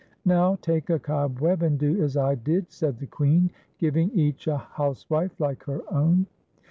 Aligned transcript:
"Now, 0.25 0.55
take 0.55 0.89
a 0.89 0.97
cobweb, 0.97 1.61
and 1.61 1.77
do 1.77 2.01
as 2.03 2.17
I 2.17 2.33
did," 2.33 2.71
said 2.71 2.97
the 2.97 3.05
Queen, 3.05 3.51
giving 3.77 4.09
each 4.17 4.47
a 4.47 4.57
housewife 4.57 5.39
like 5.39 5.63
her 5.65 5.81
own. 5.91 6.25